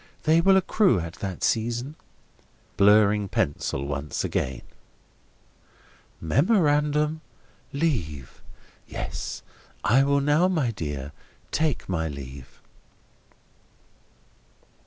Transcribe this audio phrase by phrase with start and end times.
[0.23, 1.93] They will accrue at that season."
[2.75, 4.63] Blurring pencil once again.
[6.19, 7.21] "Memorandum,
[7.71, 8.41] 'Leave.'
[8.87, 9.43] Yes.
[9.83, 11.11] I will now, my dear,
[11.51, 12.59] take my leave."